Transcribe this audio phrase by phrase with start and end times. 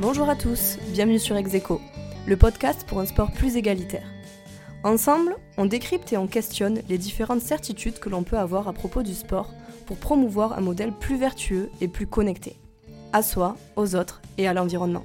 [0.00, 1.80] Bonjour à tous, bienvenue sur Execo,
[2.24, 4.06] le podcast pour un sport plus égalitaire.
[4.84, 9.02] Ensemble, on décrypte et on questionne les différentes certitudes que l'on peut avoir à propos
[9.02, 9.52] du sport
[9.86, 12.54] pour promouvoir un modèle plus vertueux et plus connecté,
[13.12, 15.02] à soi, aux autres et à l'environnement.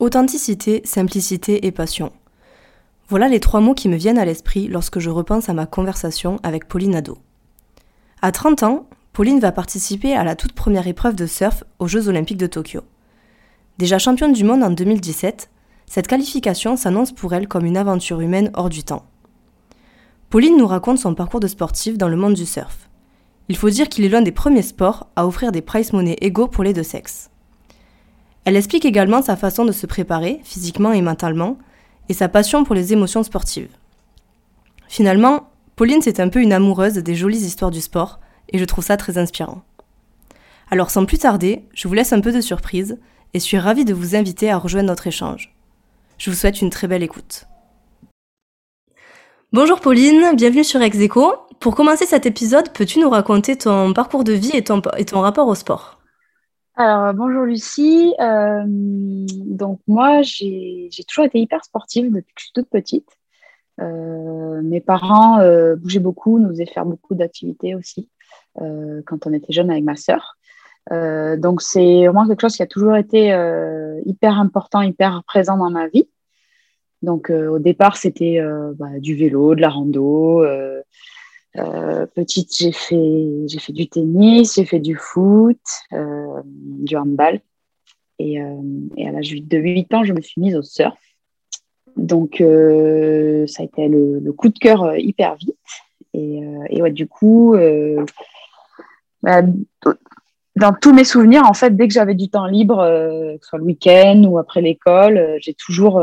[0.00, 2.10] Authenticité, simplicité et passion.
[3.10, 6.38] Voilà les trois mots qui me viennent à l'esprit lorsque je repense à ma conversation
[6.42, 7.16] avec Pauline Ado.
[8.20, 12.08] À 30 ans, Pauline va participer à la toute première épreuve de surf aux Jeux
[12.08, 12.82] Olympiques de Tokyo.
[13.78, 15.48] Déjà championne du monde en 2017,
[15.86, 19.06] cette qualification s'annonce pour elle comme une aventure humaine hors du temps.
[20.28, 22.90] Pauline nous raconte son parcours de sportif dans le monde du surf.
[23.48, 26.48] Il faut dire qu'il est l'un des premiers sports à offrir des price money égaux
[26.48, 27.30] pour les deux sexes.
[28.44, 31.56] Elle explique également sa façon de se préparer, physiquement et mentalement,
[32.08, 33.70] et sa passion pour les émotions sportives.
[34.88, 38.84] Finalement, Pauline c'est un peu une amoureuse des jolies histoires du sport, et je trouve
[38.84, 39.62] ça très inspirant.
[40.70, 42.98] Alors sans plus tarder, je vous laisse un peu de surprise,
[43.34, 45.54] et suis ravie de vous inviter à rejoindre notre échange.
[46.18, 47.44] Je vous souhaite une très belle écoute.
[49.52, 51.34] Bonjour Pauline, bienvenue sur Execo.
[51.60, 55.20] Pour commencer cet épisode, peux-tu nous raconter ton parcours de vie et ton, et ton
[55.20, 55.97] rapport au sport?
[56.80, 58.14] Alors, bonjour Lucie.
[58.20, 63.08] Euh, donc, moi, j'ai toujours été hyper sportive depuis que je suis toute petite.
[63.80, 68.08] Euh, mes parents euh, bougeaient beaucoup, nous faisaient faire beaucoup d'activités aussi
[69.06, 70.36] quand on était jeune avec ma sœur.
[70.90, 73.28] donc, c'est vraiment quelque chose qui a toujours été
[74.06, 76.08] hyper important, hyper présent dans ma vie.
[77.02, 78.40] Donc, au départ, c'était
[78.74, 80.44] bah, du vélo, de la rando.
[81.56, 85.60] Euh, petite, j'ai fait, j'ai fait du tennis, j'ai fait du foot,
[85.92, 87.40] euh, du handball.
[88.18, 88.60] Et, euh,
[88.96, 90.98] et, à l'âge de 8 ans, je me suis mise au surf.
[91.96, 95.56] Donc, ça a été le, coup de cœur hyper vite.
[96.14, 96.40] Et,
[96.70, 97.56] et ouais, du coup,
[99.22, 99.42] bah,
[100.54, 103.58] dans tous mes souvenirs, en fait, dès que j'avais du temps libre, que ce soit
[103.58, 106.00] le week-end ou après l'école, j'ai toujours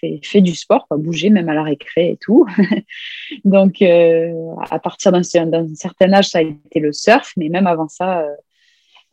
[0.00, 2.46] fait, du sport, quoi, bouger même à la récré et tout.
[3.44, 4.32] Donc, euh,
[4.70, 8.34] à partir d'un certain âge, ça a été le surf, mais même avant ça, euh,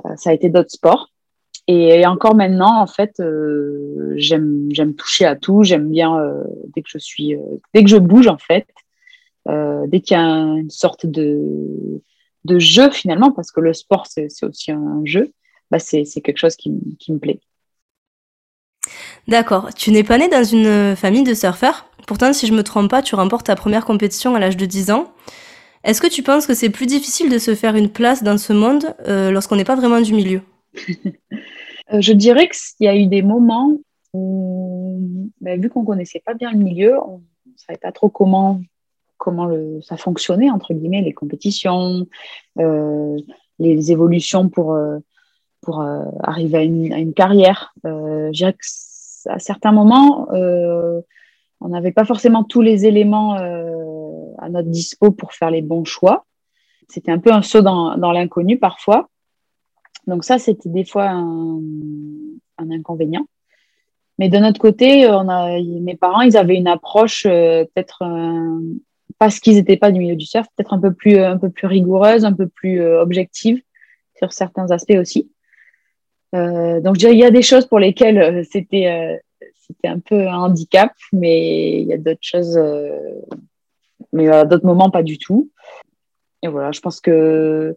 [0.05, 1.09] euh, ça a été d'autres sports.
[1.67, 3.21] Et, encore maintenant, en fait,
[4.17, 5.63] j'aime toucher à tout.
[5.63, 6.21] J'aime bien
[6.75, 7.37] dès que je suis,
[7.73, 8.67] dès que je bouge, en fait,
[9.47, 12.01] dès qu'il y a une sorte de
[12.59, 15.31] jeu finalement, parce que le sport c'est aussi un jeu,
[15.71, 16.71] bah c'est quelque chose qui
[17.13, 17.39] me plaît.
[19.27, 19.73] D'accord.
[19.73, 21.85] Tu n'es pas né dans une famille de surfeurs.
[22.07, 24.91] Pourtant, si je me trompe pas, tu remportes ta première compétition à l'âge de 10
[24.91, 25.11] ans.
[25.83, 28.53] Est-ce que tu penses que c'est plus difficile de se faire une place dans ce
[28.53, 30.41] monde euh, lorsqu'on n'est pas vraiment du milieu?
[31.91, 33.77] Euh, Je dirais qu'il y a eu des moments
[34.13, 38.61] où, ben, vu qu'on connaissait pas bien le milieu, on ne savait pas trop comment
[39.17, 39.51] comment
[39.81, 42.07] ça fonctionnait entre guillemets les compétitions,
[42.57, 43.17] euh,
[43.59, 44.77] les évolutions pour
[45.63, 45.83] pour
[46.21, 47.73] arriver à une, carrière.
[47.83, 48.65] je dirais que
[49.29, 51.01] à certains moments, euh,
[51.61, 55.85] on n'avait pas forcément tous les éléments euh, à notre dispo pour faire les bons
[55.85, 56.25] choix.
[56.89, 59.09] C'était un peu un saut dans, l'inconnu parfois.
[60.07, 61.59] Donc ça, c'était des fois un,
[62.57, 63.25] inconvénient.
[64.19, 65.09] Mais de notre côté,
[65.81, 68.03] mes parents, ils avaient une approche euh, peut-être
[69.17, 72.47] parce qu'ils n'étaient pas du milieu du surf, peut-être un peu plus rigoureuse, un peu
[72.47, 73.61] plus objective
[74.17, 75.31] sur certains aspects aussi.
[76.33, 79.17] Euh, donc, il y a des choses pour lesquelles euh, c'était euh,
[79.67, 82.59] c'était un peu un handicap, mais il y a d'autres choses,
[84.11, 85.51] mais à d'autres moments, pas du tout.
[86.41, 87.75] Et voilà, je pense que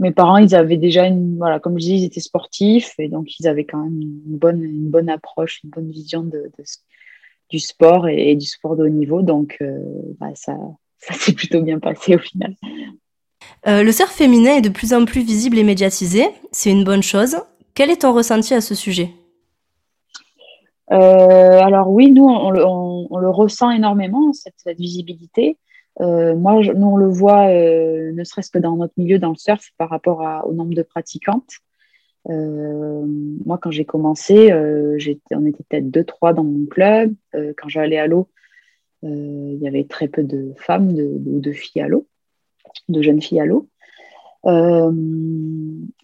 [0.00, 1.08] mes parents, ils avaient déjà
[1.38, 4.64] voilà, comme je dis, ils étaient sportifs et donc ils avaient quand même une bonne,
[4.64, 6.50] une bonne approche, une bonne vision de,
[7.50, 9.22] du sport et, du sport de haut niveau.
[9.22, 9.62] Donc,
[10.18, 10.56] bah, ça,
[10.98, 12.56] ça s'est plutôt bien passé au final.
[13.64, 16.26] le surf féminin est de plus en plus visible et médiatisé.
[16.50, 17.36] C'est une bonne chose.
[17.74, 19.10] Quel est ton ressenti à ce sujet?
[20.90, 25.56] Euh, Alors oui, nous, on, le ressent énormément, cette, visibilité.
[26.00, 29.36] Euh, moi, nous, on le voit, euh, ne serait-ce que dans notre milieu, dans le
[29.36, 31.52] surf, par rapport au nombre de pratiquantes.
[32.26, 37.14] moi, quand j'ai commencé, on était peut-être deux, trois dans mon club.
[37.32, 38.28] quand j'allais à l'eau,
[39.02, 42.06] il y avait très peu de femmes ou de, filles à l'eau,
[42.88, 43.68] de jeunes filles à l'eau.
[44.46, 44.90] Euh,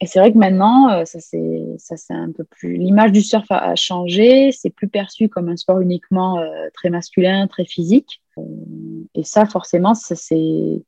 [0.01, 2.77] et c'est vrai que maintenant, euh, ça c'est ça c'est un peu plus.
[2.77, 4.53] L'image du surf a, changé.
[4.53, 8.23] C'est plus perçu comme un sport uniquement euh, très masculin, très physique.
[9.15, 10.83] et ça, forcément, ça c'est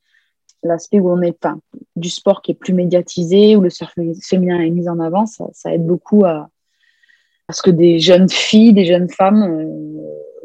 [0.62, 1.56] l'aspect où on est pas
[1.96, 5.26] du sport qui est plus médiatisé, où le surf féminin est mis en avant.
[5.26, 6.48] Ça, aide beaucoup à,
[7.48, 9.66] à, ce que des jeunes filles, des jeunes femmes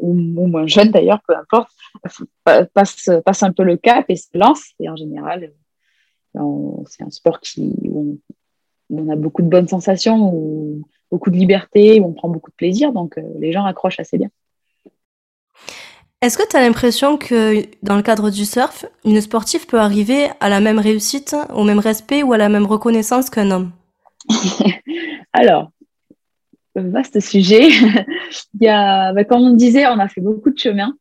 [0.00, 1.70] ou, moins jeunes d'ailleurs, peu importe,
[2.74, 4.72] passent, passe un peu le cap et se lancent.
[4.80, 5.52] Et en général,
[6.88, 8.18] c'est un sport qui, où
[8.90, 12.56] on, a beaucoup de bonnes sensations, où, beaucoup de liberté, où on prend beaucoup de
[12.56, 12.92] plaisir.
[12.92, 14.30] Donc, les gens accrochent assez bien.
[16.22, 20.28] Est-ce que tu as l'impression que dans le cadre du surf, une sportive peut arriver
[20.40, 23.70] à la même réussite, au même respect ou à la même reconnaissance qu'un homme?
[25.32, 25.70] Alors,
[26.74, 27.68] vaste sujet.
[28.60, 30.94] Il y a, bah, comme on disait, on a fait beaucoup de chemin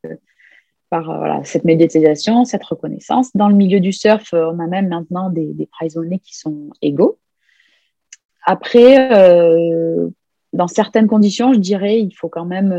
[0.90, 3.36] par euh, cette médiatisation, cette reconnaissance.
[3.36, 5.68] Dans le milieu du surf, euh, on a même maintenant des, des
[6.24, 7.20] qui sont égaux.
[8.46, 10.10] Après, euh,
[10.54, 12.72] dans certaines conditions, je dirais, il faut quand même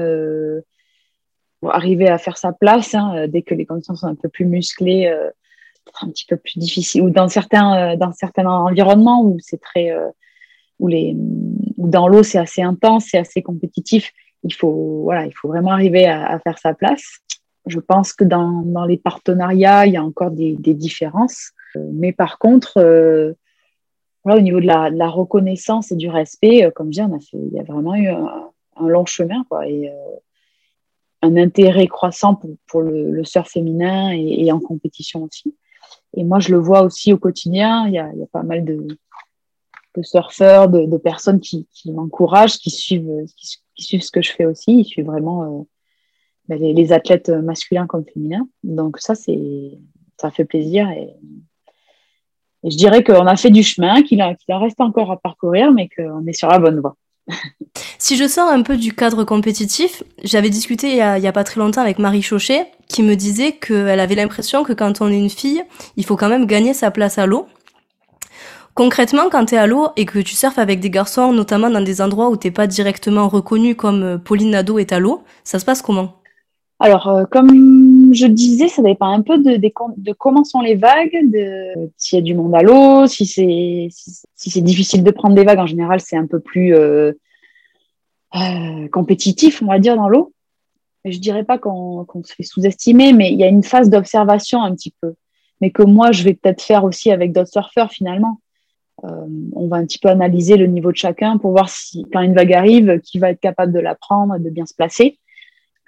[1.62, 5.09] arriver à faire sa place hein, dès que les conditions sont un peu plus musclées,
[6.00, 7.02] un petit peu plus difficile.
[7.02, 9.93] Ou dans certains, dans certains environnements où c'est très,
[10.79, 14.12] où les, dans l'eau c'est assez intense, c'est assez compétitif.
[14.44, 17.19] Il faut, voilà, il faut vraiment arriver à, faire sa place.
[17.66, 21.52] Je pense que dans, dans, les partenariats, il y a encore des, des différences.
[21.74, 22.80] Mais par contre,
[24.24, 27.18] voilà, au niveau de la, de la, reconnaissance et du respect, comme je dis, a
[27.32, 29.44] il y a vraiment eu un, long chemin.
[29.48, 29.92] Quoi, et,
[31.22, 35.54] un intérêt croissant pour, le, surf féminin et, en compétition aussi.
[36.14, 37.86] Et moi, je le vois aussi au quotidien.
[37.88, 38.86] Il y a, pas mal de,
[40.02, 44.80] surfeurs, de, personnes qui, m'encouragent, qui suivent, qui, suivent ce que je fais aussi.
[44.80, 45.62] Ils suivent vraiment euh,
[46.48, 48.48] ben, les, athlètes masculins comme féminins.
[48.62, 49.78] Donc ça, c'est,
[50.20, 50.88] ça fait plaisir.
[50.90, 51.14] Et,
[52.69, 56.26] je dirais qu'on a fait du chemin, qu'il en reste encore à parcourir, mais qu'on
[56.26, 56.96] est sur la bonne voie.
[57.98, 61.58] Si je sors un peu du cadre compétitif, j'avais discuté il y, a, pas très
[61.58, 65.31] longtemps avec Marie Chauchet qui me disait qu'elle avait l'impression que quand on est une
[65.31, 65.64] fille,
[65.96, 67.46] il faut quand même gagner sa place à l'eau.
[68.75, 71.81] Concrètement, quand tu es à l'eau et que tu surfes avec des garçons, notamment dans
[71.81, 75.64] des endroits où t'es pas directement reconnu comme Pauline Nadeau est à l'eau, ça se
[75.64, 76.20] passe comment?
[76.78, 81.19] Alors, euh, comme je disais, ça dépend un peu de, de, comment sont les vagues,
[81.23, 85.34] de s'il y a du monde à l'eau, si c'est si, c'est difficile de prendre
[85.34, 85.58] des vagues.
[85.58, 87.12] En général, c'est un peu plus euh,
[88.34, 90.34] euh, compétitif, on va dire, dans l'eau.
[91.06, 94.75] Je dirais pas qu'on se fait sous-estimer, mais il y a une phase d'observation un
[94.75, 95.14] petit peu,
[95.61, 98.40] mais que moi, je vais peut-être faire aussi avec d'autres surfeurs finalement.
[99.05, 102.20] Euh, on va un petit peu analyser le niveau de chacun pour voir si, quand
[102.20, 105.19] une vague arrive, qui va être capable de la prendre de bien se placer.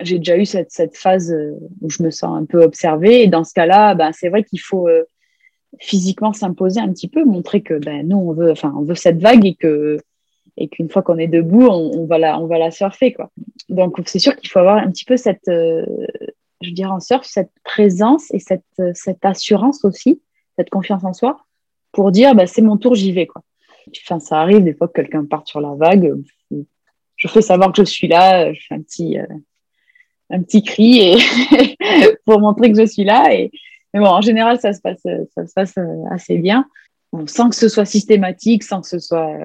[0.01, 3.27] J'ai déjà eu cette, cette, phase euh, où je me sens un peu observée, et
[3.27, 4.89] dans ce cas-là, ben, c'est vrai qu'il faut
[5.81, 9.45] physiquement s'imposer un petit peu, montrer que ben, nous, on veut, on veut cette vague
[9.45, 9.99] et que
[10.61, 13.13] et qu'une fois qu'on est debout, on, va la, on va la surfer.
[13.13, 13.31] Quoi.
[13.69, 15.87] Donc, c'est sûr qu'il faut avoir un petit peu cette, euh,
[16.61, 18.65] je dirais en surf, cette présence et cette,
[18.95, 20.21] cette assurance aussi,
[20.57, 21.45] cette confiance en soi,
[21.93, 23.27] pour dire bah, c'est mon tour, j'y vais.
[23.27, 23.43] Quoi.
[24.05, 26.15] Enfin, ça arrive des fois que quelqu'un parte sur la vague,
[27.17, 29.27] je fais savoir que je suis là, je fais un petit, euh,
[30.31, 31.17] un petit cri et
[32.25, 33.33] pour montrer que je suis là.
[33.35, 33.51] Et...
[33.95, 35.03] Mais bon, en général, ça se passe,
[35.35, 36.67] ça se passe euh, assez bien.
[37.27, 39.37] sans que ce soit systématique, sans que ce soit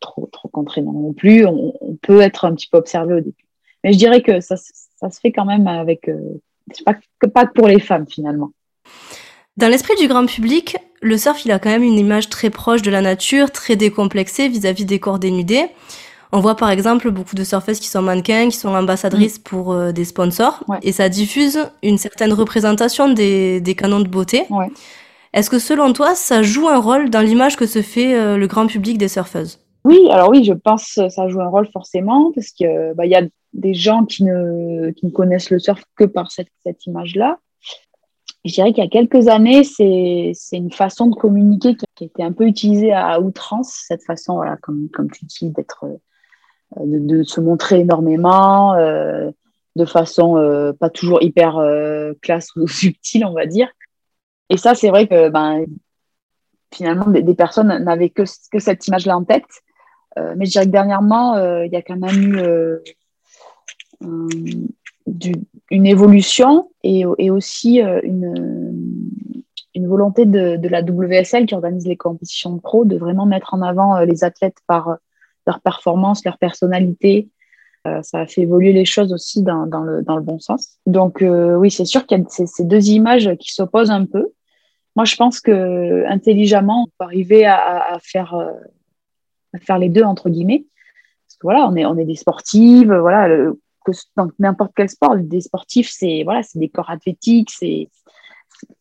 [0.00, 1.46] trop, trop contraignant non plus.
[1.46, 3.44] On, peut être un petit peu observé au début.
[3.84, 6.40] Mais je dirais que ça, ça se fait quand même avec, euh,
[6.84, 8.52] pas, que, pas pour les femmes finalement.
[9.56, 12.82] Dans l'esprit du grand public, le surf, il a quand même une image très proche
[12.82, 15.66] de la nature, très décomplexée vis-à-vis des corps dénudés.
[16.32, 19.42] On voit par exemple beaucoup de surfeuses qui sont mannequins, qui sont ambassadrices mm.
[19.42, 24.44] pour euh, des sponsors, et ça diffuse une certaine représentation des, des canons de beauté.
[25.32, 28.46] Est-ce que selon toi, ça joue un rôle dans l'image que se fait euh, le
[28.46, 29.60] grand public des surfeuses?
[29.84, 33.14] Oui, alors oui, je pense que ça joue un rôle forcément parce qu'il bah, y
[33.14, 37.38] a des gens qui ne, qui ne connaissent le surf que par cette, cette image-là.
[38.44, 42.22] Je dirais qu'il y a quelques années, c'est une façon de communiquer qui, a été
[42.22, 45.84] un peu utilisée à, outrance, cette façon, voilà, comme, comme tu dis, d'être,
[46.76, 49.30] de, de, se montrer énormément, euh,
[49.76, 51.60] de façon euh, pas toujours hyper
[52.22, 53.68] classe ou subtile, on va dire.
[54.48, 55.64] Et ça, c'est vrai que ben,
[56.72, 59.44] finalement, des, personnes n'avaient que, cette image-là en tête.
[60.18, 62.78] Euh, mais je dirais que dernièrement, euh, il y a quand même eu euh,
[65.70, 69.12] une évolution et, aussi une,
[69.74, 73.54] une, volonté de, de, la WSL qui organise les compétitions de pro de vraiment mettre
[73.54, 74.96] en avant les athlètes par
[75.46, 77.28] leur performance, leur personnalité.
[78.02, 80.78] ça a fait évoluer les choses aussi dans, le, bon sens.
[80.86, 84.28] Donc oui, c'est sûr qu'il y a ces, deux images qui s'opposent un peu.
[84.96, 88.34] Moi, je pense que intelligemment, on peut arriver à, faire
[89.60, 90.66] faire les deux entre guillemets.
[91.26, 93.52] Parce que voilà, on est, on est des sportives, voilà,
[94.16, 97.88] dans n'importe quel sport, des sportifs, c'est voilà, c'est des corps athlétiques, c'est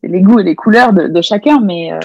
[0.03, 1.99] les goûts et les couleurs de, chacun, mais euh,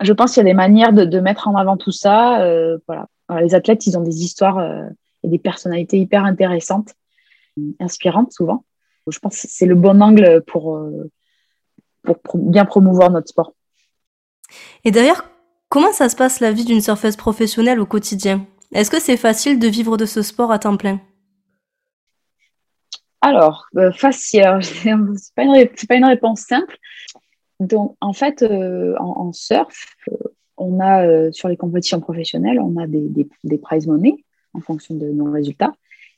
[0.00, 2.42] je pense qu'il y a des manières de, mettre en avant tout ça.
[2.42, 3.06] Euh, voilà.
[3.36, 4.88] Les athlètes, ils ont des histoires euh,
[5.22, 6.94] et des personnalités hyper intéressantes.
[7.80, 8.64] inspirantes souvent.
[9.08, 10.78] Je pense que c'est le bon angle pour,
[12.02, 13.54] pour bien promouvoir notre sport.
[14.84, 15.24] Et d'ailleurs,
[15.70, 18.46] comment ça se passe la vie d'une surfeuse professionnelle au quotidien?
[18.72, 21.00] Est-ce que c'est facile de vivre de ce sport à temps plein?
[23.20, 26.76] Alors, euh, facile, c'est pas, une, pas une réponse simple.
[27.60, 30.16] Donc, en fait, euh, en, surf, euh,
[30.58, 33.08] on a sur les compétitions professionnelles, on a des,
[33.44, 34.24] des, prize money
[34.54, 35.72] en fonction de nos résultats.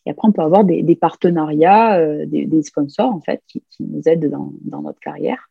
[0.06, 4.52] Et après, on peut avoir des, partenariats, des, sponsors, en fait, qui, nous aident dans,
[4.62, 5.50] dans notre carrière.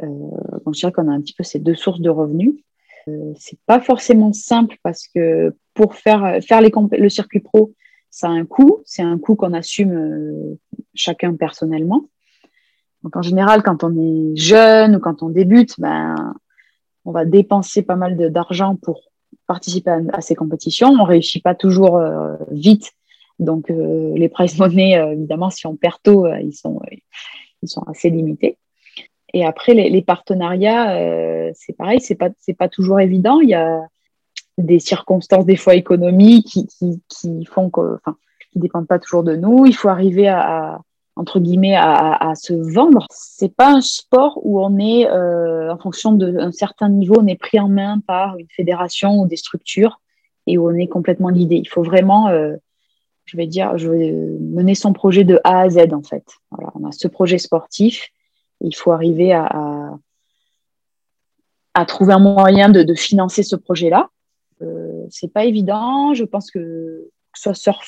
[0.00, 2.54] donc, je dirais qu'on a un petit peu ces deux sources de revenus.
[3.36, 7.72] c'est pas forcément simple parce que pour faire, faire les le circuit pro,
[8.10, 10.58] ça a un coût, c'est un coût qu'on assume euh,
[10.94, 12.06] chacun personnellement.
[13.02, 16.34] Donc en général, quand on est jeune ou quand on débute, ben,
[17.08, 19.00] on va dépenser pas mal d'argent pour
[19.46, 20.88] participer à, ces compétitions.
[20.88, 22.92] On réussit pas toujours euh, vite,
[23.38, 26.80] donc euh, les prize money, évidemment, si on perd tôt, ils sont
[27.62, 28.58] ils sont assez limités.
[29.32, 33.40] Et après les, partenariats, c'est pareil, c'est pas pas toujours évident.
[33.40, 33.80] Il y a
[34.58, 38.16] des circonstances des fois économiques qui, qui, qui font que, enfin,
[38.52, 39.66] qui dépendent pas toujours de nous.
[39.66, 40.80] Il faut arriver à,
[41.18, 43.06] entre guillemets à, se vendre.
[43.10, 47.36] C'est pas un sport où on est euh, en fonction d'un certain niveau, on est
[47.36, 50.00] pris en main par une fédération ou des structures
[50.46, 51.56] et où on est complètement guidé.
[51.56, 52.54] Il faut vraiment, euh,
[53.24, 56.24] je vais dire, mener son projet de A à Z en fait.
[56.52, 58.10] Voilà, on a ce projet sportif.
[58.60, 59.98] Il faut arriver à,
[61.86, 64.08] trouver un moyen de, financer ce projet-là
[64.60, 66.14] euh, c'est pas évident.
[66.14, 67.78] Je pense que, que ce soit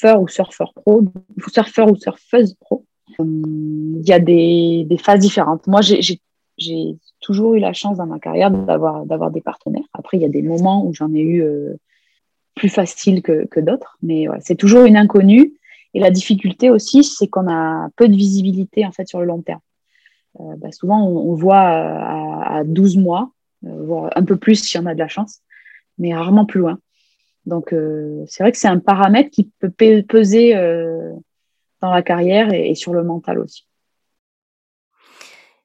[0.00, 1.02] surfeur ou surfeur pro,
[1.48, 2.84] surfeur ou surfeuse pro,
[3.20, 5.66] euh, il y a des, phases différentes.
[5.66, 9.84] Moi, j'ai toujours eu la chance dans ma carrière d'avoir des partenaires.
[9.92, 11.76] Après, il y a des moments où j'en ai eu euh,
[12.54, 15.54] plus facile que, d'autres, mais c'est toujours une inconnue.
[15.92, 19.42] Et la difficulté aussi, c'est qu'on a peu de visibilité en fait sur le long
[19.42, 19.60] terme.
[20.38, 24.78] Euh, bah, souvent, on, on voit à, à, 12 mois, voire un peu plus si
[24.78, 25.40] on a de la chance,
[25.98, 26.78] mais rarement plus loin.
[27.46, 31.12] Donc, euh, c'est vrai que c'est un paramètre qui peut peser euh,
[31.80, 33.66] dans la carrière et, sur le mental aussi.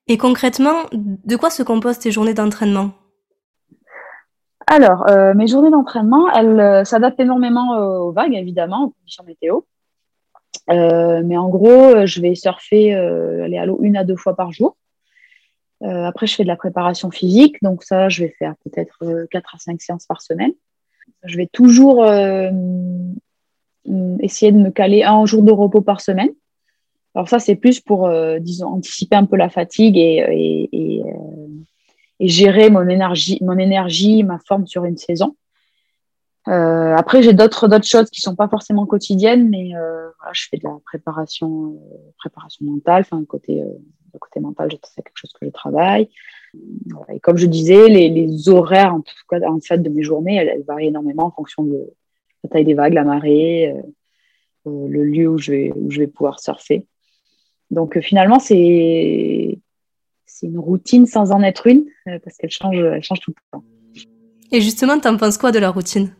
[0.07, 2.91] Et concrètement, de quoi se composent tes journées d'entraînement?
[4.67, 9.61] Alors, euh, mes journées d'entraînement, elles s'adaptent énormément aux vagues, évidemment, aux conditions météo.
[10.67, 14.75] mais en gros, je vais surfer, aller à l'eau une à deux fois par jour.
[15.83, 17.57] Euh, après, je fais de la préparation physique.
[17.61, 20.51] Donc ça, je vais faire peut-être 4 euh, à 5 séances par semaine.
[21.25, 22.51] Je vais toujours euh,
[24.19, 26.29] essayer de me caler un jour de repos par semaine.
[27.13, 32.87] Alors ça, c'est plus pour, disons, anticiper un peu la fatigue et, et, gérer mon
[32.89, 35.37] énergie, mon énergie, ma forme sur une saison.
[36.45, 39.71] après, j'ai d'autres choses qui sont pas forcément quotidiennes, mais
[40.33, 41.79] je fais de la préparation
[42.17, 43.63] préparation mentale, enfin côté
[44.19, 46.09] côté mental, c'est quelque chose que je travaille.
[47.13, 50.63] Et comme je disais, les, horaires, en tout cas, en fait, de mes journées, elles,
[50.67, 51.93] varient énormément en fonction de
[52.43, 53.81] la taille des vagues, la marée, euh,
[54.67, 56.85] euh, le lieu où je, vais, où je vais pouvoir surfer.
[57.71, 59.57] Donc, euh, finalement, c'est
[60.27, 63.63] c'est une routine sans en être une, parce qu'elle change, elle change tout le temps.
[64.51, 66.13] Et justement, tu en penses quoi de la routine?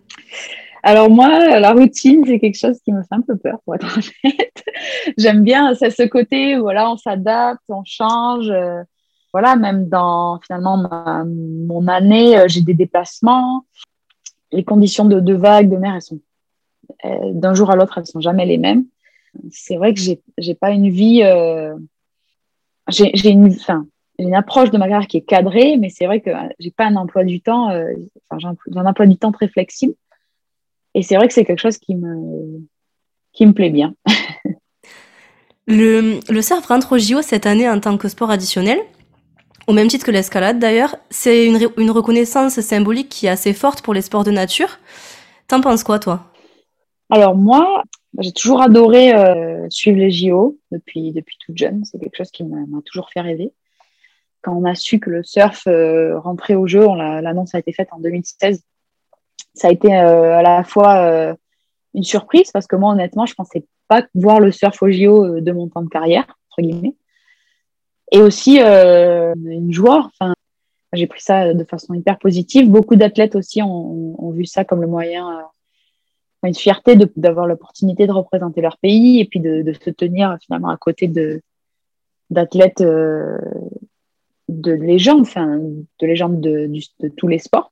[0.86, 3.88] Alors moi, la routine, c'est quelque chose qui me fait un peu peur, pour être
[4.24, 4.64] honnête.
[5.18, 8.52] J'aime bien ce côté, voilà, on s'adapte, on change.
[8.52, 8.84] Euh,
[9.34, 10.78] voilà, même dans finalement
[11.26, 13.66] mon année, euh, j'ai des déplacements.
[14.52, 16.20] Les conditions de, de vagues, de mer, elles sont
[17.04, 18.86] euh, d'un jour à l'autre, elles sont jamais les mêmes.
[19.50, 21.24] C'est vrai que j'ai j'ai pas une vie,
[22.90, 23.88] j'ai une, enfin,
[24.20, 26.96] une approche de ma carrière qui est cadrée, mais c'est vrai que j'ai pas un
[26.96, 27.70] emploi du temps,
[28.30, 29.96] enfin, j'ai un emploi du temps très flexible.
[30.96, 32.66] Et c'est vrai que c'est quelque chose qui me,
[33.34, 33.94] qui me plaît bien.
[35.68, 38.80] le, le surf rentre au JO cette année en tant que sport additionnel,
[39.68, 40.96] au même titre que l'escalade d'ailleurs.
[41.10, 44.80] C'est une, une, reconnaissance symbolique qui est assez forte pour les sports de nature.
[45.50, 46.32] T'en penses quoi, toi?
[47.10, 47.84] Alors moi,
[48.20, 51.84] j'ai toujours adoré euh, suivre les JO depuis, depuis toute jeune.
[51.84, 53.52] C'est quelque chose qui m'a toujours fait rêver.
[54.42, 57.90] Quand on a su que le surf euh, rentrait au jeu, l'annonce a été faite
[57.92, 58.64] en 2016
[59.56, 61.34] ça a été euh, à la fois euh,
[61.94, 65.42] une surprise parce que moi, honnêtement, je pensais pas voir le surf au JO euh,
[65.42, 66.96] de mon temps de carrière, entre guillemets.
[68.12, 70.12] Et aussi une joie.
[70.14, 70.36] Enfin,
[70.94, 72.70] j'ai pris ça de façon hyper positive.
[72.70, 75.44] Beaucoup d'athlètes aussi ont, vu ça comme le moyen,
[76.44, 80.78] une fierté d'avoir l'opportunité de représenter leur pays et puis de, se tenir finalement à
[80.78, 81.42] côté de
[82.30, 83.40] d'athlètes de
[84.72, 86.70] légendes, enfin de légendes de,
[87.00, 87.72] de tous les sports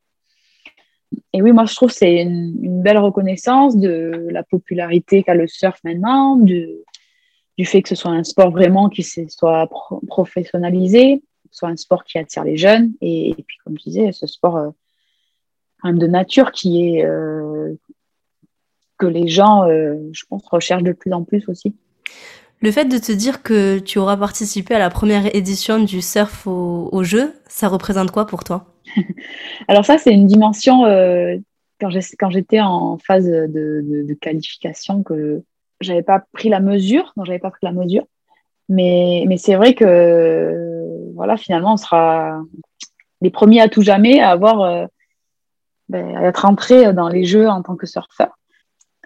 [1.34, 5.48] et oui, moi, je trouve que c'est une, belle reconnaissance de la popularité qu'a le
[5.48, 9.70] surf maintenant, du fait que ce soit un sport vraiment qui soit
[10.08, 12.94] professionnalisé, soit un sport qui attire les jeunes.
[13.02, 14.74] Et, puis, comme je disais, ce sport
[15.86, 17.06] de nature qui est
[18.98, 21.76] que les gens, je pense, recherchent de plus en plus aussi.
[22.64, 26.48] Le fait de te dire que tu auras participé à la première édition du surf
[26.48, 28.73] au, jeu, ça représente quoi pour toi?
[29.68, 31.38] Alors ça, c'est une dimension euh,
[31.80, 35.44] quand j'étais en phase de, qualification que
[35.82, 38.06] j'avais pas pris la mesure, non, j'avais pas pris la mesure.
[38.70, 42.42] Mais, c'est vrai que voilà, finalement, on sera
[43.22, 44.86] les premiers à tout jamais à avoir euh,
[45.90, 48.38] ben, à être entrés dans les jeux en tant que surfeur.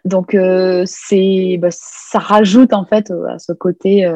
[0.06, 4.08] Donc, euh, c'est, bah, ça rajoute en fait à ce côté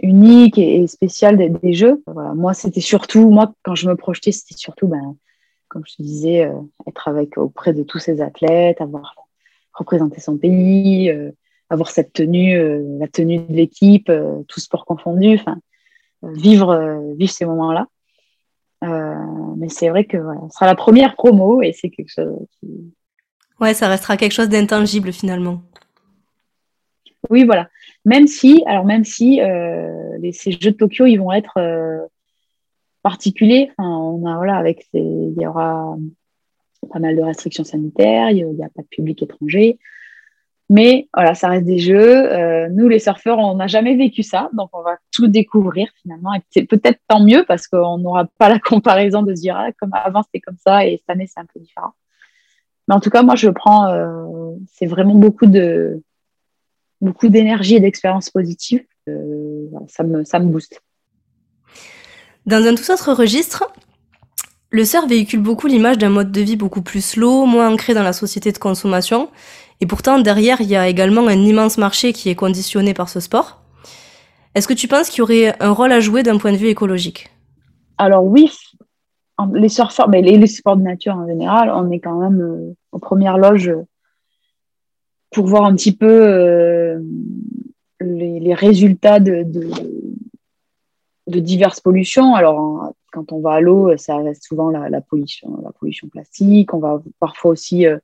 [0.00, 2.02] unique et, spécial des, jeux.
[2.34, 5.16] Moi, c'était surtout, moi, quand je me projetais, c'était surtout, ben,
[5.68, 6.54] comme je te disais, euh,
[6.86, 9.14] être avec auprès de tous ces athlètes, avoir
[9.74, 11.12] représenté son pays,
[11.70, 12.58] avoir cette tenue,
[12.98, 14.10] la tenue de l'équipe,
[14.48, 15.40] tout sport confondu,
[16.22, 17.86] vivre, vivre ces moments-là.
[18.82, 22.92] mais c'est vrai que voilà, ce sera la première promo et c'est quelque chose qui,
[23.60, 25.62] Ouais, ça restera quelque chose d'intangible finalement.
[27.30, 27.68] Oui, voilà.
[28.04, 32.00] Même si, alors même si euh, ces Jeux de Tokyo, ils vont être euh,
[33.02, 33.70] particuliers.
[33.78, 35.96] on a voilà, avec il y aura
[36.92, 38.30] pas mal de restrictions sanitaires.
[38.30, 39.78] Il n'y a, pas de public étranger.
[40.70, 42.32] Mais voilà, ça reste des jeux.
[42.32, 46.32] Euh, nous, les surfeurs, on n'a jamais vécu ça, donc on va tout découvrir finalement.
[46.50, 49.90] C'est peut-être tant mieux parce qu'on n'aura pas la comparaison de se dire ah, comme
[49.94, 51.94] avant c'était comme ça et cette année c'est un peu différent.
[52.86, 56.02] Mais en tout cas, moi, je prends, euh, c'est vraiment beaucoup de
[57.00, 58.84] beaucoup d'énergie et d'expérience positive.
[59.08, 60.82] Euh, ça, me, ça me booste.
[62.46, 63.70] Dans un tout autre registre,
[64.70, 68.02] le surf véhicule beaucoup l'image d'un mode de vie beaucoup plus slow, moins ancré dans
[68.02, 69.28] la société de consommation.
[69.80, 73.20] Et pourtant, derrière, il y a également un immense marché qui est conditionné par ce
[73.20, 73.62] sport.
[74.54, 76.68] Est-ce que tu penses qu'il y aurait un rôle à jouer d'un point de vue
[76.68, 77.30] écologique?
[77.96, 78.50] Alors oui,
[79.52, 82.98] les surfeurs, mais les, sports de nature en général, on est quand même euh, en
[82.98, 83.72] première loge
[85.30, 87.00] pour voir un petit peu euh,
[88.00, 89.44] les, résultats de,
[91.26, 92.34] de, diverses pollutions.
[92.34, 96.72] Alors, quand on va à l'eau, ça reste souvent la, pollution, la pollution plastique.
[96.72, 97.98] On va parfois aussi euh,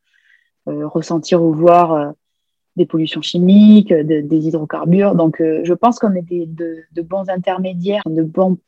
[0.67, 2.13] ressentir ou voir
[2.77, 5.15] des pollutions chimiques, des hydrocarbures.
[5.15, 8.59] Donc, je pense qu'on est des, de, bons intermédiaires, de bons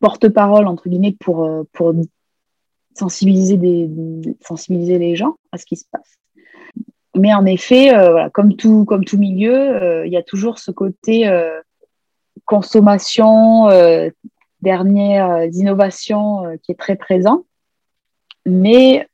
[0.00, 1.94] porte-parole, entre guillemets, pour, euh, pour
[2.94, 3.88] sensibiliser, des,
[4.40, 6.18] sensibiliser les gens à ce qui se passe.
[7.14, 10.58] Mais en effet, euh, voilà, comme, tout, comme tout milieu, euh, il y a toujours
[10.58, 11.30] ce côté
[12.44, 13.68] consommation,
[14.60, 17.44] dernière innovation qui est très présent.
[18.46, 19.08] Mais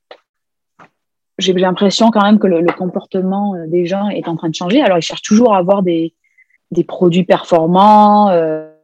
[1.38, 4.80] j'ai l'impression quand même que le, comportement des gens est en train de changer.
[4.80, 6.14] Alors, ils cherchent toujours à avoir des,
[6.70, 8.30] des produits performants,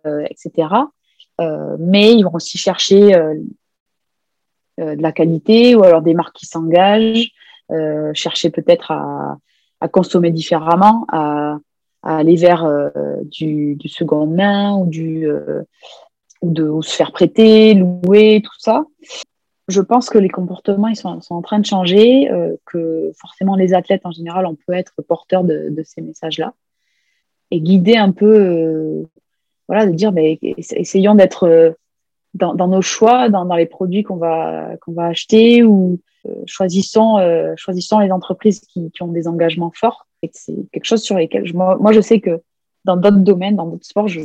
[0.05, 0.69] etc.
[1.41, 3.35] Euh, mais ils vont aussi chercher euh,
[4.81, 7.31] euh, de la qualité ou alors des marques qui s'engagent,
[8.15, 9.39] chercher peut-être à,
[9.93, 11.59] consommer différemment, à,
[12.03, 12.67] aller vers
[13.25, 15.29] du, du, second main ou, du,
[16.41, 18.85] ou de se faire prêter, louer, tout ça.
[19.69, 22.31] Je pense que les comportements ils sont, sont en train de changer,
[22.67, 26.55] que forcément les athlètes en général, on peut être porteur de, ces messages-là
[27.51, 29.07] et guider un peu
[29.69, 31.73] voilà, de dire, mais essayons d'être euh,
[32.35, 37.55] dans, nos choix, dans, les produits qu'on va, qu'on va acheter ou euh, choisissons, euh,
[37.57, 40.07] choisissons les entreprises qui, ont des engagements forts.
[40.33, 42.41] C'est quelque chose sur lesquels, je, moi, je sais que
[42.85, 44.21] dans d'autres domaines, dans d'autres sports, je,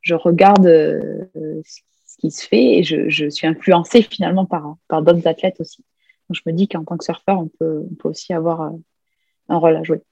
[0.00, 5.28] je regarde ce qui se fait et je, je suis influencée finalement par, par d'autres
[5.28, 5.84] athlètes aussi.
[6.28, 8.72] Donc, je me dis qu'en tant que surfeur, on peut, on peut aussi avoir
[9.48, 10.02] un rôle à jouer.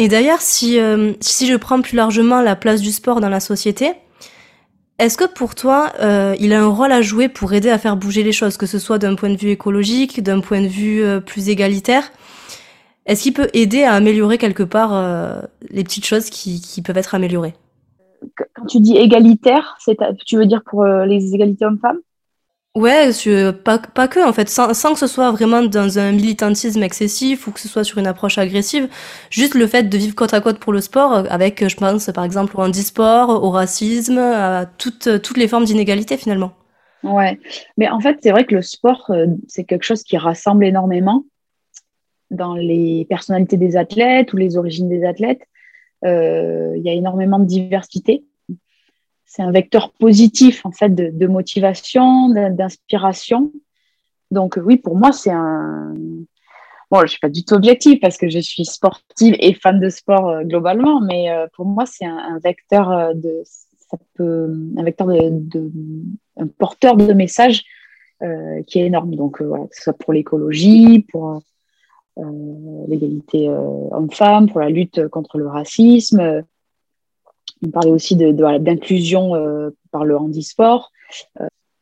[0.00, 3.38] Et d'ailleurs, si, euh, si je prends plus largement la place du sport dans la
[3.38, 3.92] société,
[5.00, 7.96] est-ce que pour toi, euh, il a un rôle à jouer pour aider à faire
[7.96, 11.02] bouger les choses, que ce soit d'un point de vue écologique, d'un point de vue
[11.02, 12.12] euh, plus égalitaire?
[13.06, 14.92] Est-ce qu'il peut aider à améliorer quelque part
[15.70, 17.54] les petites choses qui, peuvent être améliorées?
[18.36, 19.78] Quand tu dis égalitaire,
[20.26, 21.98] tu veux dire pour les égalités hommes-femmes?
[22.76, 23.10] Ouais,
[23.64, 27.50] pas, que en fait, sans, sans, que ce soit vraiment dans un militantisme excessif ou
[27.50, 28.88] que ce soit sur une approche agressive,
[29.28, 32.24] juste le fait de vivre côte à côte pour le sport, avec, je pense par
[32.24, 36.52] exemple au handisport, au racisme, à toutes, toutes les formes d'inégalité finalement.
[37.02, 37.40] Ouais,
[37.76, 41.24] mais en fait c'est vrai que le sport, euh, c'est quelque chose qui rassemble énormément
[42.30, 45.42] dans les personnalités des athlètes ou les origines des athlètes.
[46.04, 48.22] Euh, il y a énormément de diversité
[49.30, 53.52] c'est un vecteur positif en fait de, motivation, d'inspiration.
[54.32, 55.94] Donc oui, pour moi, c'est un,
[56.90, 59.88] bon, je suis pas du tout objective parce que je suis sportive et fan de
[59.88, 63.44] sport globalement, mais pour moi, c'est un, vecteur de,
[64.18, 65.70] un vecteur de,
[66.36, 67.62] un porteur de messages
[68.66, 69.14] qui est énorme.
[69.14, 71.40] Donc, voilà, que ce soit pour l'écologie, pour
[72.88, 76.42] l'égalité homme-femme, pour la lutte contre le racisme.
[77.64, 80.90] On parlait aussi d'inclusion de, par le handisport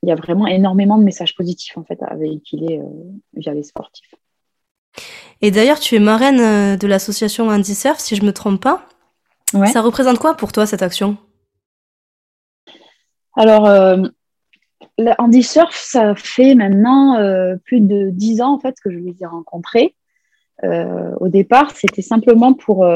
[0.02, 2.84] il y a vraiment énormément de messages positifs en fait à véhiculer euh,
[3.34, 4.14] via les sportifs.
[5.40, 8.86] Et d'ailleurs, tu es marraine euh, de l'association Andy Surf, si je me trompe pas.
[9.72, 11.16] Ça représente quoi pour toi cette action?
[13.34, 14.04] Alors, euh,
[15.18, 17.16] Andy Surf, ça fait maintenant
[17.64, 19.94] plus de dix ans en fait que je les ai rencontrés.
[20.62, 22.86] au départ, c'était simplement pour,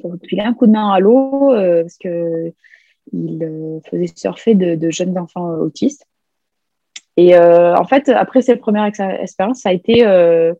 [0.00, 2.52] pour filer un coup de main à l'eau, parce que
[3.12, 6.06] il euh, faisait surfer de, jeunes enfants autistes.
[7.16, 10.06] Et euh, en fait, après cette première expérience, ça a été.
[10.06, 10.54] Euh,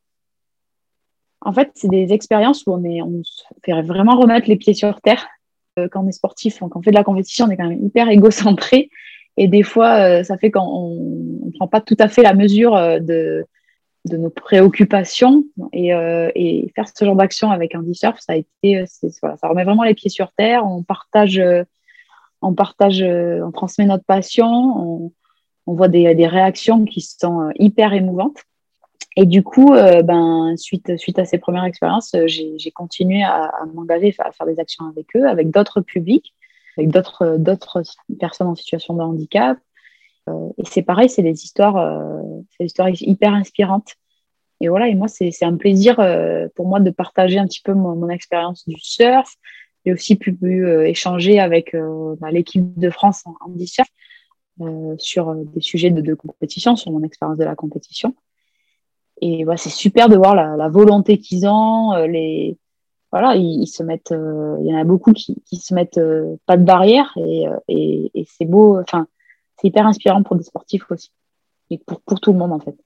[1.40, 4.74] en fait, c'est des expériences où on, est, on se fait vraiment remettre les pieds
[4.74, 5.28] sur terre.
[5.92, 8.08] quand on est sportif, quand on fait de la compétition, on est quand même hyper
[8.08, 8.90] égocentré.
[9.36, 10.96] Et des fois, ça fait qu'on
[11.44, 13.46] ne prend pas tout à fait la mesure de,
[14.08, 15.44] de nos préoccupations.
[15.72, 18.84] Et, et faire ce genre d'action avec un surf, ça a été.
[19.22, 20.64] Voilà, ça remet vraiment les pieds sur terre.
[20.66, 21.40] On partage
[22.42, 25.12] on partage, euh, on transmet notre passion,
[25.66, 28.38] on, voit des, réactions qui sont euh, hyper émouvantes.
[29.16, 34.14] Et du coup, euh, ben, suite, suite à ces premières expériences, j'ai continué à, m'engager
[34.18, 36.34] à faire des actions avec eux, avec d'autres publics,
[36.76, 37.82] avec d'autres
[38.20, 39.58] personnes en situation de handicap.
[40.58, 42.12] Et c'est pareil, c'est des histoires,
[42.58, 43.94] des histoires hyper inspirantes.
[44.60, 45.96] Et voilà, et moi, c'est un plaisir
[46.54, 49.36] pour moi de partager un petit peu mon, expérience du surf,
[49.84, 53.54] j'ai aussi pu, euh, échanger avec euh, bah, l'équipe de France en, en
[54.60, 58.14] euh, sur des sujets de, compétition, sur mon expérience de la compétition.
[59.20, 61.94] Et bah, c'est super de voir la, volonté qu'ils ont.
[62.06, 62.58] les,
[63.10, 64.12] voilà, ils, se mettent.
[64.12, 66.00] il y en a beaucoup qui, qui se mettent
[66.46, 68.78] pas de barrière et, et, c'est beau.
[68.78, 69.06] Enfin,
[69.60, 71.10] c'est hyper inspirant pour des sportifs aussi
[71.70, 72.76] et pour, pour tout le monde en fait.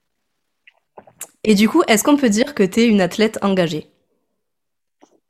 [1.44, 3.88] Et du coup, est-ce qu'on peut dire que tu es une athlète engagée?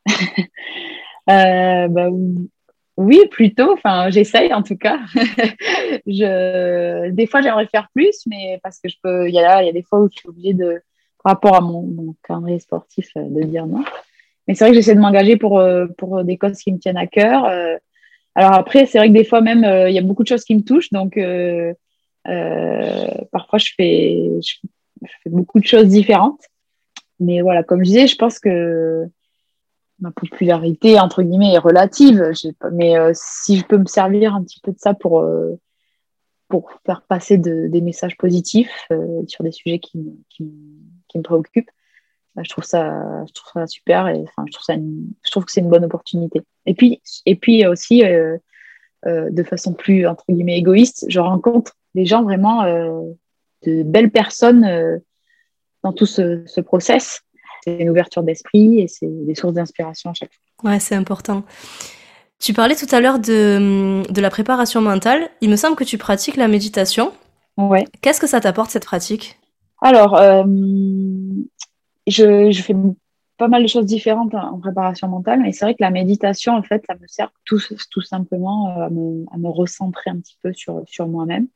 [1.29, 2.09] Euh, bah,
[2.97, 3.71] oui, plutôt.
[3.71, 4.99] Enfin, j'essaye en tout cas.
[6.05, 9.29] je, des fois, j'aimerais faire plus, mais parce que je peux.
[9.29, 10.81] Il y a, il y a des fois où je suis obligée de,
[11.23, 13.85] par rapport à mon, mon calendrier sportif, euh, de dire non.
[14.47, 16.97] Mais c'est vrai que j'essaie de m'engager pour, euh, pour des causes qui me tiennent
[16.97, 17.45] à cœur.
[18.35, 20.55] Alors après, c'est vrai que des fois même, il y a beaucoup de choses qui
[20.55, 21.19] me touchent, donc
[23.31, 24.55] parfois je fais, je
[25.23, 26.41] fais beaucoup de choses différentes.
[27.19, 29.07] Mais voilà, comme je disais, je pense que
[29.99, 32.31] ma popularité entre guillemets est relative.
[32.71, 35.59] Mais euh, si je peux me servir un petit peu de ça pour euh,
[36.49, 41.71] pour faire passer des messages positifs euh, sur des sujets qui, me préoccupent,
[42.41, 45.51] je trouve ça je trouve ça super et enfin je trouve ça je trouve que
[45.51, 46.41] c'est une bonne opportunité.
[46.65, 48.03] Et puis et puis aussi
[49.05, 52.63] de façon plus entre guillemets égoïste, je rencontre des gens vraiment
[53.65, 55.01] de belles personnes
[55.83, 57.23] dans tout ce, ce process
[57.63, 60.71] c'est une ouverture d'esprit et c'est des sources d'inspiration à chaque fois.
[60.71, 61.43] Ouais, c'est important.
[62.39, 65.29] Tu parlais tout à l'heure de, de, la préparation mentale.
[65.41, 67.13] Il me semble que tu pratiques la méditation.
[67.57, 67.85] Ouais.
[68.01, 69.39] Qu'est-ce que ça t'apporte cette pratique?
[69.81, 70.43] Alors, euh,
[72.07, 72.75] je, fais
[73.37, 76.63] pas mal de choses différentes en préparation mentale, mais c'est vrai que la méditation, en
[76.63, 77.59] fait, ça me sert tout,
[77.91, 81.47] tout simplement à me, à me recentrer un petit peu sur, sur moi-même.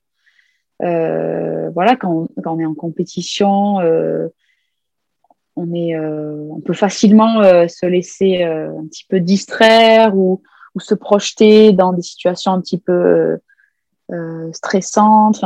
[0.83, 4.27] Euh, voilà, quand, quand, on est en compétition, euh,
[5.57, 10.41] on, est, euh, on peut facilement euh, se laisser euh, un petit peu distraire ou,
[10.79, 13.39] se projeter dans des situations un petit peu
[14.51, 15.43] stressantes.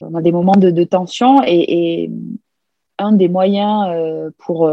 [0.00, 2.10] on a des moments de, tension et,
[3.02, 4.70] un des moyens pour,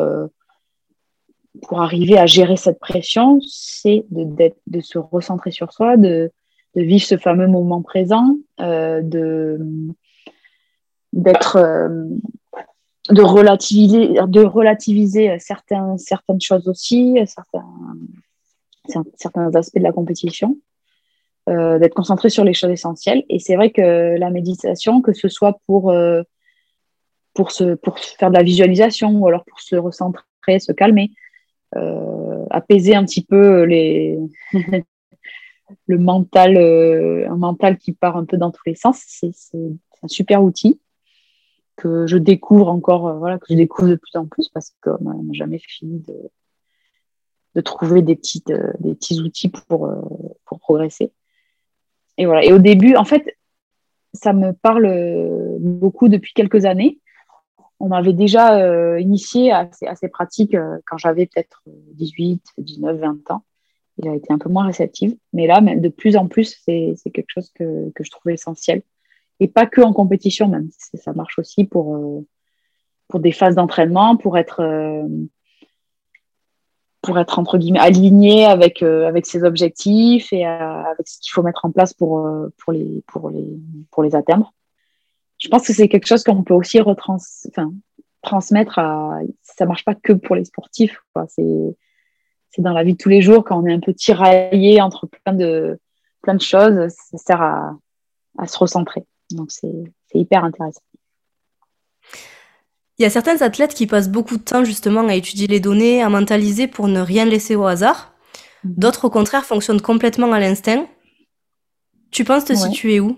[1.63, 6.31] pour arriver à gérer cette pression, c'est de, de, se recentrer sur soi, de,
[6.75, 9.59] de vivre ce fameux moment présent, de
[11.11, 11.57] d'être
[13.09, 17.65] de relativiser, de relativiser certains, certaines choses aussi, certains,
[19.15, 20.57] certains aspects de la compétition,
[21.49, 23.23] euh, d'être concentré sur les choses essentielles.
[23.29, 26.21] Et c'est vrai que la méditation, que ce soit pour, euh,
[27.39, 31.11] pour, se, pour faire de la visualisation ou alors pour se recentrer, se calmer,
[31.77, 34.19] euh, apaiser un petit peu les
[35.87, 39.31] le mental, un mental qui part un peu dans tous les sens, c'est
[40.03, 40.81] un super outil
[41.79, 45.01] que je découvre encore, euh, voilà, que je découvre de plus en plus parce qu'on
[45.01, 46.29] n'a jamais fini de,
[47.55, 50.01] de trouver des, petites, euh, des petits outils pour, euh,
[50.45, 51.13] pour progresser.
[52.17, 52.43] Et voilà.
[52.43, 53.37] Et au début, en fait,
[54.13, 56.99] ça me parle beaucoup depuis quelques années.
[57.79, 61.63] On m'avait déjà euh, initié à ces, pratiques euh, quand j'avais peut-être
[61.93, 63.43] 18, 19, 20 ans.
[63.97, 65.13] Il a été un peu moins réceptif.
[65.33, 68.81] Mais là, même de plus en plus, c'est quelque chose que, je trouvais essentiel.
[69.39, 70.69] Et pas que en compétition, même.
[70.93, 72.25] Ça marche aussi pour, euh,
[73.07, 74.61] pour des phases d'entraînement, pour être,
[77.07, 81.93] entre guillemets aligné avec, avec ses objectifs et avec ce qu'il faut mettre en place
[81.93, 84.53] pour les atteindre
[85.39, 87.73] je pense que c'est quelque chose qu'on peut aussi retrans enfin,
[88.21, 89.19] transmettre à.
[89.41, 91.01] Ça marche pas que pour les sportifs.
[92.51, 95.07] C'est dans la vie de tous les jours quand on est un peu tiraillé entre
[95.07, 95.79] plein de,
[96.21, 97.77] plein de choses, ça sert à,
[98.37, 99.05] à se recentrer.
[99.31, 99.71] Donc c'est
[100.13, 100.81] hyper intéressant.
[102.97, 106.03] Il y a certains athlètes qui passent beaucoup de temps justement à étudier les données,
[106.03, 108.13] à mentaliser pour ne rien laisser au hasard.
[108.63, 108.73] Mhm.
[108.75, 110.85] D'autres, au contraire, fonctionnent complètement à l'instinct.
[112.11, 113.17] Tu penses te situer où?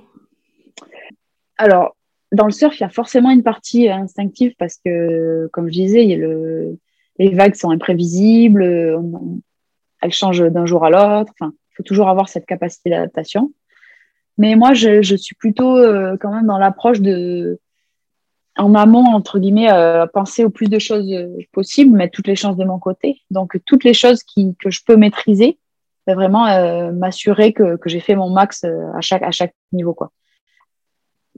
[1.58, 1.96] Alors,
[2.32, 6.04] dans le surf, il y a forcément une partie instinctive parce que, comme je disais,
[7.20, 8.64] les vagues sont imprévisibles,
[10.02, 11.34] elles changent d'un jour à l'autre.
[11.40, 13.52] Enfin, il faut toujours avoir cette capacité d'adaptation.
[14.38, 17.60] Mais moi, je, suis plutôt euh, quand même dans l'approche de,
[18.58, 21.14] en amont, entre guillemets, euh, penser au plus de choses
[21.52, 23.22] possibles, mettre toutes les chances de mon côté.
[23.30, 25.60] Donc, toutes les choses que je peux maîtriser,
[26.08, 29.94] vraiment euh, m'assurer que, j'ai fait mon max à, chaque, à chaque niveau.
[29.94, 30.12] Quoi.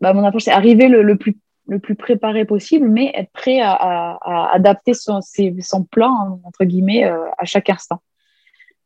[0.01, 4.17] Bah, mon approche, c'est arriver le, plus, le plus préparé possible, mais être prêt à,
[4.51, 5.21] adapter son,
[5.89, 8.01] plan, entre guillemets, euh, à chaque instant.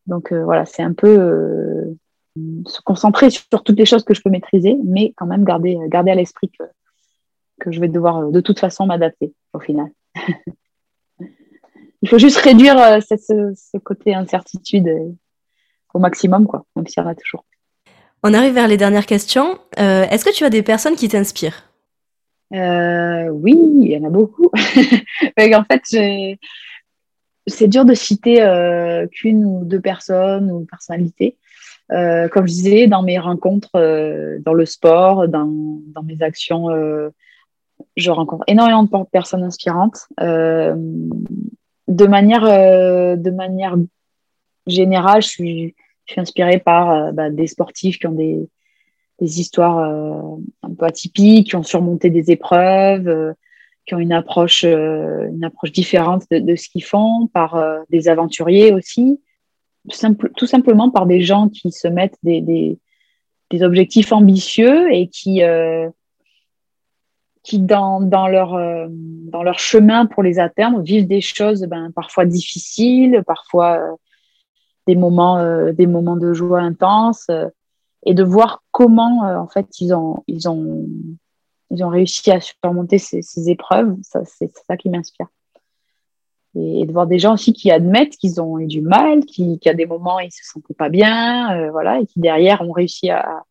[0.06, 1.98] Donc euh, voilà, c'est un peu euh,
[2.66, 6.12] se concentrer sur toutes les choses que je peux maîtriser, mais quand même garder, garder
[6.12, 6.64] à l'esprit que,
[7.60, 9.88] que je vais devoir de toute façon m'adapter au final.
[12.04, 14.88] Il faut juste réduire ce, côté incertitude
[15.94, 17.44] au maximum, quoi, même s'il y en toujours.
[18.24, 19.60] On arrive vers les dernières questions.
[19.80, 21.64] Euh, est-ce que tu as des personnes qui t'inspirent?
[22.54, 24.50] Euh, Oui, il y en a beaucoup.
[24.54, 26.38] en fait,
[27.48, 31.38] c'est dur de citer euh, qu'une ou deux personnes ou personnalités.
[31.90, 35.48] comme je disais, dans mes rencontres, dans le sport, dans,
[36.04, 36.70] mes actions,
[37.96, 40.08] je rencontre énormément de personnes inspirantes.
[40.20, 40.74] de,
[41.88, 43.78] de manière
[44.66, 45.76] générale, je suis
[46.08, 48.50] je suis inspirée par euh, bah, des sportifs qui ont des,
[49.20, 53.34] des histoires euh, un peu atypiques, qui ont surmonté des épreuves, euh,
[53.86, 57.58] qui ont une approche, une approche différente de, de ce qu'ils font, par
[57.90, 59.22] des aventuriers aussi,
[59.90, 62.78] simple, tout simplement par des gens qui se mettent des, des,
[63.50, 65.42] des objectifs ambitieux et qui,
[67.44, 72.26] qui dans, dans, leur, dans leur chemin pour les atteindre, vivent des choses ben, parfois
[72.26, 73.98] difficiles, parfois
[74.88, 77.48] des moments, euh, des moments de joie intense euh,
[78.06, 80.88] et de voir comment euh, en fait ils ont, ils ont,
[81.70, 83.96] ils ont réussi à surmonter ces, épreuves.
[84.02, 85.28] Ça, c'est ça qui m'inspire.
[86.56, 89.70] Et, de voir des gens aussi qui admettent qu'ils ont eu du mal, qui, qui
[89.70, 93.44] à des moments ils se sentaient pas bien, voilà, et qui derrière ont réussi à,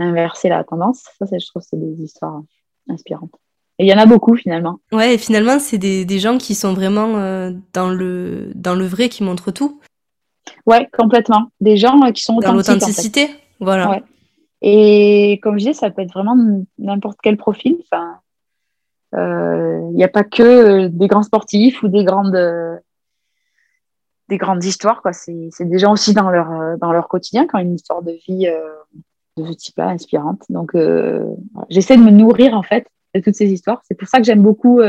[0.00, 1.04] inverser la tendance.
[1.18, 2.40] Ça, je trouve, c'est des histoires
[2.88, 3.34] inspirantes.
[3.80, 4.78] Et il y en a beaucoup finalement.
[4.92, 9.08] Ouais, et finalement, c'est des, des, gens qui sont vraiment dans, le, dans le vrai,
[9.08, 9.80] qui montrent tout.
[10.68, 11.50] Ouais, complètement.
[11.62, 14.02] Des gens euh, qui sont Dans l'authenticité, voilà.
[14.60, 16.36] Et comme je disais, ça peut être vraiment
[16.78, 17.78] n'importe quel profil.
[17.80, 18.18] Enfin,
[19.14, 22.38] il euh, n'y a pas que euh, des grands sportifs ou des grandes,
[24.28, 25.00] des grandes histoires.
[25.00, 25.14] Quoi.
[25.14, 28.46] C'est, des gens aussi dans leur, dans leur quotidien qui ont une histoire de vie
[29.38, 30.42] de ce type-là, inspirante.
[30.50, 30.76] Donc,
[31.70, 33.80] j'essaie de me nourrir en fait de toutes ces histoires.
[33.88, 34.82] C'est pour ça que j'aime beaucoup,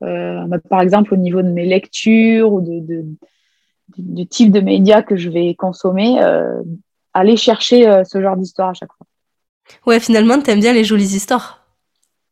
[0.00, 3.04] par exemple, au niveau de mes lectures ou de
[3.96, 6.62] du, type de médias que je vais consommer, euh,
[7.14, 9.06] aller chercher euh, ce genre d'histoire à chaque fois.
[9.86, 11.64] Ouais, finalement, tu aimes bien les jolies histoires.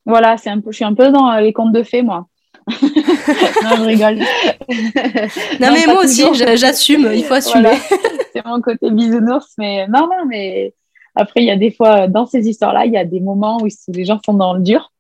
[0.07, 2.27] Voilà, c'est un peu, je suis un peu dans les contes de fées, moi.
[2.69, 4.19] non, je rigole.
[5.61, 7.77] non, mais moi aussi, j'assume, il faut assumer.
[8.33, 10.75] c'est mon côté bisounours, mais non, non, mais
[11.15, 13.69] après, il y a des fois, dans ces histoires-là, il y a des moments où
[13.89, 14.93] les gens sont dans le dur.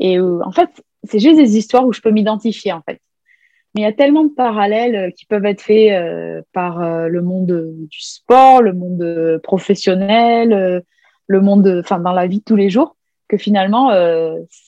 [0.00, 0.70] Et en fait,
[1.04, 3.00] c'est juste des histoires où je peux m'identifier, en fait.
[3.74, 7.08] Mais il y a tellement de parallèles euh, qui peuvent être faits euh, par euh,
[7.08, 10.84] le monde du sport, le monde professionnel,
[11.26, 12.96] le monde, enfin, dans la vie de tous les jours,
[13.28, 13.90] que finalement,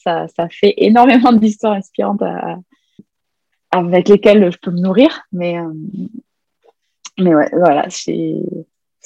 [0.04, 2.22] ça, fait énormément d'histoires inspirantes
[3.70, 5.22] avec lesquelles je peux me nourrir.
[5.32, 5.56] Mais,
[7.18, 8.34] mais ouais, voilà, c'est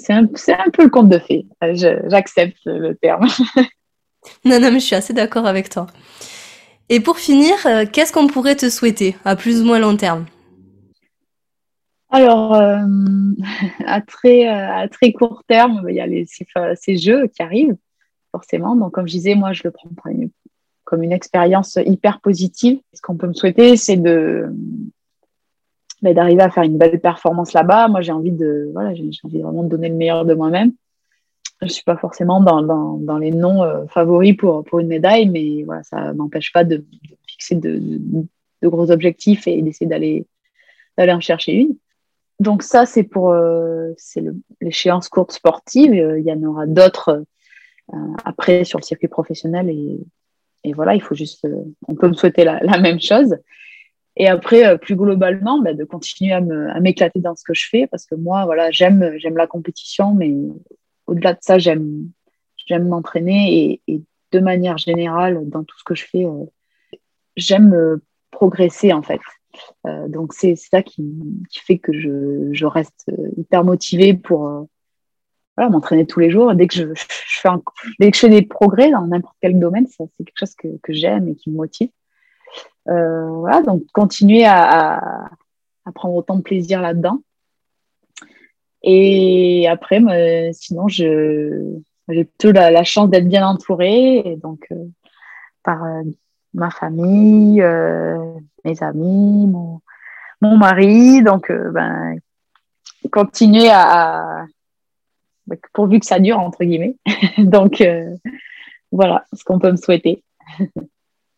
[0.08, 1.46] un, un, peu le conte de fées.
[1.62, 3.28] J'accepte le terme.
[4.44, 5.86] non, non, mais je suis assez d'accord avec toi.
[6.90, 10.26] Et pour finir, euh, qu'est-ce qu'on pourrait te souhaiter à plus ou moins long terme
[12.10, 12.78] alors, euh,
[13.86, 16.06] à, très, euh, à très court terme, il y a
[16.76, 17.76] ces, jeux qui arrivent,
[18.30, 18.76] forcément.
[18.76, 19.90] Donc, comme je disais, moi, je le prends
[20.84, 22.78] comme une expérience hyper positive.
[22.92, 24.46] Ce qu'on peut me souhaiter, c'est de
[26.02, 27.88] bah, d'arriver à faire une belle performance là-bas.
[27.88, 30.72] Moi, j'ai envie de voilà, j'ai envie vraiment de donner le meilleur de moi-même.
[31.64, 35.28] Je suis pas forcément dans, dans, dans les noms euh, favoris pour, pour une médaille,
[35.28, 36.84] mais voilà, ça m'empêche pas de,
[37.26, 40.26] fixer de, de, gros objectifs et d'essayer d'aller
[40.96, 41.76] d'aller en chercher une.
[42.40, 44.22] Donc ça, c'est pour euh, c'est
[44.60, 45.92] l'échéance courte sportive.
[45.92, 47.24] Euh, il y en aura d'autres
[48.24, 49.98] après sur le circuit professionnel et,
[50.64, 51.46] et voilà, il faut juste,
[51.86, 53.36] on peut me souhaiter la, même chose.
[54.16, 56.40] Et après, plus globalement, bah, de continuer à
[56.80, 60.32] m'éclater dans ce que je fais parce que moi, voilà, j'aime j'aime la compétition, mais
[61.06, 62.10] au-delà de ça, j'aime
[62.70, 66.26] m'entraîner et, de manière générale, dans tout ce que je fais,
[67.36, 68.00] j'aime
[68.32, 69.20] progresser en fait.
[69.86, 71.04] Euh, donc c'est ça qui,
[71.52, 74.64] fait que je, reste hyper motivée pour euh,
[75.56, 76.54] m'entraîner tous les jours.
[76.54, 77.48] Dès que je, fais
[78.00, 81.28] dès que je fais des progrès dans n'importe quel domaine, c'est quelque chose que, j'aime
[81.28, 81.90] et qui me motive.
[82.88, 85.30] Euh, voilà, donc continuer à,
[85.94, 87.20] prendre autant de plaisir là-dedans.
[88.86, 90.00] Et après,
[90.52, 91.48] sinon, j'ai
[92.06, 94.68] plutôt la, chance d'être bien entourée, donc
[95.62, 95.82] par
[96.54, 98.16] ma famille, euh,
[98.64, 99.80] mes amis, mon,
[100.40, 101.22] mon mari.
[101.22, 102.18] Donc, euh, ben,
[103.10, 104.46] continuer à,
[105.46, 106.96] ben, pourvu que ça dure, entre guillemets.
[107.38, 108.16] donc, euh,
[108.92, 110.22] voilà ce qu'on peut me souhaiter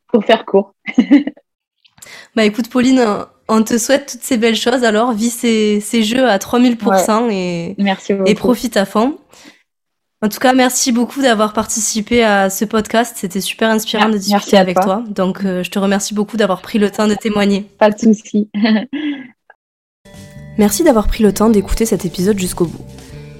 [0.08, 0.74] pour faire court.
[2.36, 3.04] bah écoute, Pauline,
[3.48, 4.84] on te souhaite toutes ces belles choses.
[4.84, 9.18] Alors, vis ces, ces jeux à 3000% et, Merci et profite à fond.
[10.22, 13.16] En tout cas, merci beaucoup d'avoir participé à ce podcast.
[13.18, 15.04] C'était super inspirant de discuter avec toi.
[15.08, 17.66] Donc, euh, je te remercie beaucoup d'avoir pris le temps de témoigner.
[17.78, 18.48] Pas de souci.
[20.58, 22.84] merci d'avoir pris le temps d'écouter cet épisode jusqu'au bout.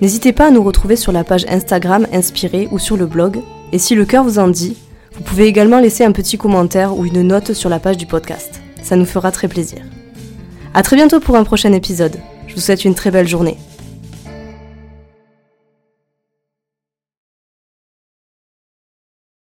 [0.02, 3.40] N'hésitez pas à nous retrouver sur la page Instagram Inspiré ou sur le blog.
[3.72, 4.76] Et si le cœur vous en dit,
[5.14, 8.60] vous pouvez également laisser un petit commentaire ou une note sur la page du podcast.
[8.82, 9.82] Ça nous fera très plaisir.
[10.76, 12.18] À très bientôt pour un prochain épisode.
[12.46, 13.56] Je vous souhaite une très belle journée.